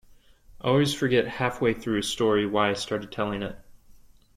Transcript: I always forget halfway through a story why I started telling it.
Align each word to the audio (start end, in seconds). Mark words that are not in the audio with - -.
I 0.59 0.65
always 0.69 0.95
forget 0.95 1.27
halfway 1.27 1.75
through 1.75 1.99
a 1.99 2.01
story 2.01 2.47
why 2.47 2.71
I 2.71 2.73
started 2.73 3.11
telling 3.11 3.43
it. 3.43 3.55